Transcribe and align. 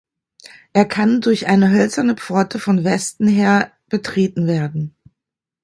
Er 0.73 0.85
kann 0.85 1.21
durch 1.21 1.45
eine 1.45 1.69
hölzerne 1.69 2.15
Pforte 2.17 2.57
von 2.57 2.83
Westen 2.83 3.27
her 3.27 3.71
betreten 3.87 4.47
werden. 4.47 4.95